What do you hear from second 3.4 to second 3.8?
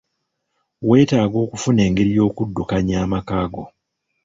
go.